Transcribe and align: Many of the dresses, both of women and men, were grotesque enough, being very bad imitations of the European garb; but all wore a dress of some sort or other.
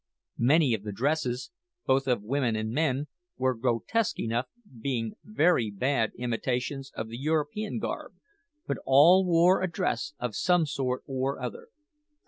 Many 0.39 0.73
of 0.73 0.81
the 0.81 0.91
dresses, 0.91 1.51
both 1.85 2.07
of 2.07 2.23
women 2.23 2.55
and 2.55 2.71
men, 2.71 3.05
were 3.37 3.53
grotesque 3.53 4.19
enough, 4.19 4.47
being 4.81 5.13
very 5.23 5.69
bad 5.69 6.13
imitations 6.17 6.91
of 6.95 7.09
the 7.09 7.19
European 7.19 7.77
garb; 7.77 8.15
but 8.65 8.77
all 8.83 9.23
wore 9.27 9.61
a 9.61 9.69
dress 9.69 10.13
of 10.17 10.35
some 10.35 10.65
sort 10.65 11.03
or 11.05 11.39
other. 11.39 11.67